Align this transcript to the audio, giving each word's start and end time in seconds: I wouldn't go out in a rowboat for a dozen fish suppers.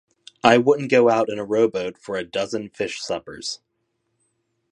I 0.43 0.57
wouldn't 0.57 0.89
go 0.89 1.11
out 1.11 1.29
in 1.29 1.37
a 1.37 1.45
rowboat 1.45 1.95
for 1.95 2.15
a 2.15 2.23
dozen 2.23 2.71
fish 2.71 2.99
suppers. 2.99 3.59